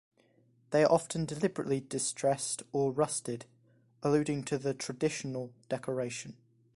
They 0.71 0.83
are 0.83 0.91
often 0.91 1.25
deliberately 1.25 1.79
distressed 1.79 2.63
or 2.71 2.91
rusted, 2.91 3.45
alluding 4.01 4.45
to 4.45 4.57
the 4.57 4.73
traditional 4.73 5.53
decoration. 5.69 6.37